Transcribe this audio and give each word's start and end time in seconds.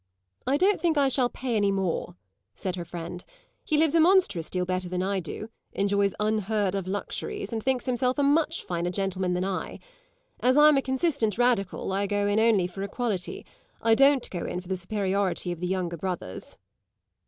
"I 0.47 0.57
don't 0.57 0.81
think 0.81 0.97
I 0.97 1.09
shall 1.09 1.29
pay 1.29 1.55
any 1.55 1.71
more," 1.71 2.15
said 2.55 2.75
her 2.75 2.83
friend; 2.83 3.23
"he 3.63 3.77
lives 3.77 3.93
a 3.93 3.99
monstrous 3.99 4.49
deal 4.49 4.65
better 4.65 4.89
than 4.89 5.03
I 5.03 5.19
do, 5.19 5.51
enjoys 5.73 6.15
unheard 6.19 6.73
of 6.73 6.87
luxuries 6.87 7.53
and 7.53 7.61
thinks 7.61 7.85
himself 7.85 8.17
a 8.17 8.23
much 8.23 8.63
finer 8.63 8.89
gentleman 8.89 9.33
than 9.35 9.45
I. 9.45 9.77
As 10.39 10.57
I'm 10.57 10.77
a 10.77 10.81
consistent 10.81 11.37
radical 11.37 11.93
I 11.93 12.07
go 12.07 12.25
in 12.25 12.39
only 12.39 12.65
for 12.65 12.81
equality; 12.81 13.45
I 13.79 13.93
don't 13.93 14.27
go 14.31 14.43
in 14.43 14.59
for 14.59 14.69
the 14.69 14.75
superiority 14.77 15.51
of 15.51 15.59
the 15.59 15.67
younger 15.67 15.97
brothers." 15.97 16.57